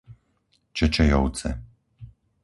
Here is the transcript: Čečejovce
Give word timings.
Čečejovce 0.77 1.49